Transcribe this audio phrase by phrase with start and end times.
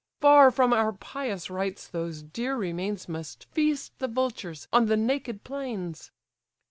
[0.19, 5.43] Far from our pious rites those dear remains Must feast the vultures on the naked
[5.43, 6.09] plains."